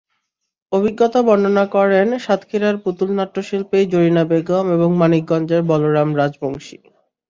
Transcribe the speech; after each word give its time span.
অভিজ্ঞতা 0.71 1.19
বর্ণনা 1.21 1.65
করেন 1.75 2.07
সাতক্ষীরার 2.17 2.75
পুতুল 2.77 3.09
নাট্যশিল্পী 3.11 3.79
জরিনা 3.85 4.23
বেগম 4.23 4.65
এবং 4.75 4.89
মানিকগঞ্জের 4.97 5.61
বলরাম 5.63 6.09
রাজবংশী। 6.15 6.77